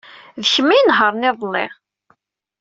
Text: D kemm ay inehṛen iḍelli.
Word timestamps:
D 0.41 0.43
kemm 0.51 0.69
ay 0.73 0.79
inehṛen 0.81 1.27
iḍelli. 1.29 1.65